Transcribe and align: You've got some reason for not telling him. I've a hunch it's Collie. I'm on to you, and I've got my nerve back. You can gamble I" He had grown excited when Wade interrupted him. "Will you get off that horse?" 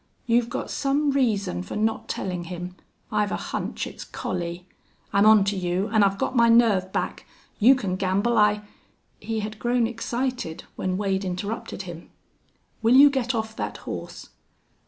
You've 0.25 0.49
got 0.49 0.71
some 0.71 1.11
reason 1.11 1.61
for 1.61 1.75
not 1.75 2.07
telling 2.09 2.45
him. 2.45 2.75
I've 3.11 3.31
a 3.31 3.35
hunch 3.35 3.85
it's 3.85 4.03
Collie. 4.03 4.67
I'm 5.13 5.27
on 5.27 5.43
to 5.43 5.55
you, 5.55 5.89
and 5.93 6.03
I've 6.03 6.17
got 6.17 6.35
my 6.35 6.49
nerve 6.49 6.91
back. 6.91 7.27
You 7.59 7.75
can 7.75 7.97
gamble 7.97 8.35
I" 8.35 8.63
He 9.19 9.41
had 9.41 9.59
grown 9.59 9.85
excited 9.85 10.63
when 10.75 10.97
Wade 10.97 11.23
interrupted 11.23 11.83
him. 11.83 12.09
"Will 12.81 12.95
you 12.95 13.11
get 13.11 13.35
off 13.35 13.55
that 13.57 13.77
horse?" 13.85 14.29